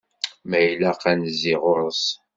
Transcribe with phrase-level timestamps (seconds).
[0.49, 2.03] Ma ilaq ad nezzi ɣur-s.